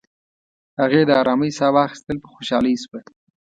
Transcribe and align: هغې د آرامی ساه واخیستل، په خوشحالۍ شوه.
هغې 0.81 1.01
د 1.05 1.11
آرامی 1.21 1.51
ساه 1.57 1.73
واخیستل، 1.77 2.17
په 2.23 2.27
خوشحالۍ 2.33 2.75
شوه. 2.83 2.99